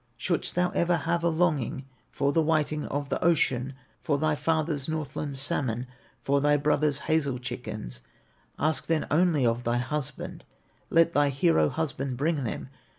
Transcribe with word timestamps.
"Shouldst 0.17 0.55
thou 0.55 0.71
ever 0.71 0.97
have 0.97 1.23
a 1.23 1.29
longing 1.29 1.85
For 2.09 2.31
the 2.33 2.41
whiting 2.41 2.87
of 2.87 3.09
the 3.09 3.23
ocean, 3.23 3.75
For 4.01 4.17
thy 4.17 4.33
father's 4.33 4.87
Northland 4.89 5.37
salmon, 5.37 5.85
For 6.23 6.41
thy 6.41 6.57
brother's 6.57 6.97
hazel 7.05 7.37
chickens, 7.37 8.01
Ask 8.57 8.87
them 8.87 9.05
only 9.11 9.45
of 9.45 9.63
thy 9.63 9.77
husband, 9.77 10.43
Let 10.89 11.13
thy 11.13 11.29
hero 11.29 11.69
husband 11.69 12.17
bring 12.17 12.45
them. 12.45 12.69